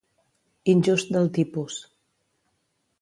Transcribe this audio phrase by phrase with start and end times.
[0.73, 1.77] Injust del tipus.